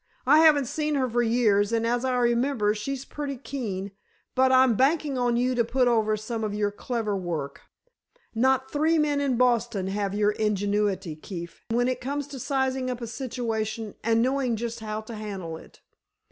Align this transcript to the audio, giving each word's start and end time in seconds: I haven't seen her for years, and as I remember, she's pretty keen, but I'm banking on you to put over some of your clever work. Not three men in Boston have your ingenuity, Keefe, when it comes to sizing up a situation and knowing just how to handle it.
I 0.25 0.39
haven't 0.39 0.65
seen 0.65 0.95
her 0.95 1.07
for 1.07 1.21
years, 1.21 1.71
and 1.71 1.85
as 1.85 2.03
I 2.03 2.15
remember, 2.17 2.73
she's 2.73 3.05
pretty 3.05 3.37
keen, 3.37 3.91
but 4.33 4.51
I'm 4.51 4.73
banking 4.73 5.15
on 5.15 5.37
you 5.37 5.53
to 5.53 5.63
put 5.63 5.87
over 5.87 6.17
some 6.17 6.43
of 6.43 6.55
your 6.55 6.71
clever 6.71 7.15
work. 7.15 7.61
Not 8.33 8.71
three 8.71 8.97
men 8.97 9.21
in 9.21 9.37
Boston 9.37 9.85
have 9.89 10.15
your 10.15 10.31
ingenuity, 10.31 11.15
Keefe, 11.15 11.61
when 11.69 11.87
it 11.87 12.01
comes 12.01 12.25
to 12.29 12.39
sizing 12.39 12.89
up 12.89 12.99
a 12.99 13.05
situation 13.05 13.93
and 14.03 14.23
knowing 14.23 14.55
just 14.55 14.79
how 14.79 15.01
to 15.01 15.13
handle 15.13 15.55
it. 15.57 15.81